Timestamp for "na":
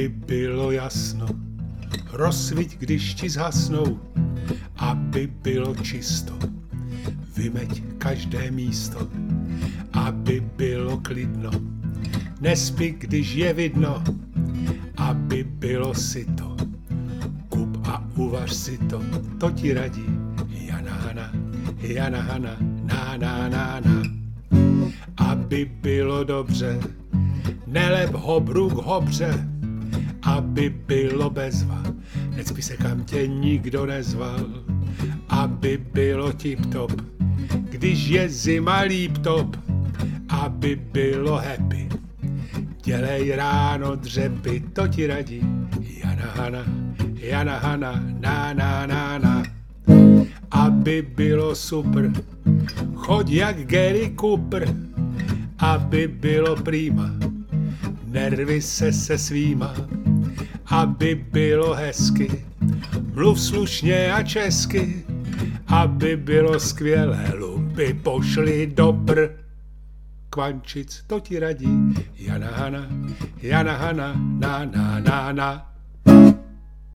22.88-23.16, 23.16-23.48, 23.48-23.80, 23.80-24.02, 48.20-48.52, 48.52-48.86, 48.86-49.18, 49.18-49.42, 74.38-74.64, 74.64-75.00, 75.00-75.32, 75.32-75.72